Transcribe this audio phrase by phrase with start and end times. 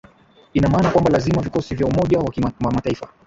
[0.53, 3.07] ina maana kwamba lazima vikosi vya vya umoja wa mataifa